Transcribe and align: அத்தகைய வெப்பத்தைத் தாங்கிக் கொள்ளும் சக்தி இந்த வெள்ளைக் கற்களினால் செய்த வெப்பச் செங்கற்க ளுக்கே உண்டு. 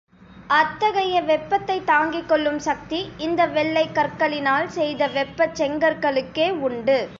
அத்தகைய 0.49 1.21
வெப்பத்தைத் 1.21 1.85
தாங்கிக் 1.85 2.27
கொள்ளும் 2.27 2.59
சக்தி 2.59 3.09
இந்த 3.17 3.45
வெள்ளைக் 3.47 3.95
கற்களினால் 3.95 4.67
செய்த 4.67 5.07
வெப்பச் 5.07 5.55
செங்கற்க 5.55 6.11
ளுக்கே 6.11 6.49
உண்டு. 6.59 7.09